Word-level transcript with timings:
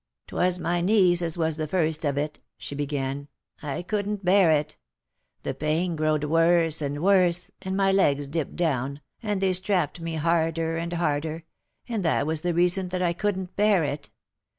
"'Twas 0.29 0.57
my 0.57 0.81
knees 0.81 1.21
as 1.21 1.37
was 1.37 1.57
the 1.57 1.67
first 1.67 2.03
of 2.05 2.17
it," 2.17 2.41
she 2.57 2.73
began;" 2.73 3.27
I 3.61 3.83
couldn't 3.83 4.25
bear 4.25 4.49
it. 4.49 4.75
The 5.43 5.53
pain 5.53 5.95
growed 5.95 6.23
worse 6.23 6.81
and 6.81 7.03
worse, 7.03 7.51
and 7.61 7.77
my 7.77 7.91
legs 7.91 8.27
dipped 8.27 8.55
down, 8.55 9.01
and 9.21 9.39
they 9.41 9.53
strapped 9.53 10.01
me 10.01 10.15
harder 10.15 10.75
and 10.75 10.93
harder, 10.93 11.43
and 11.87 12.03
that 12.03 12.25
was 12.25 12.41
the 12.41 12.55
reason 12.55 12.87
that 12.87 13.03
I 13.03 13.13
couldn't 13.13 13.55
bear 13.55 13.83
it. 13.83 14.09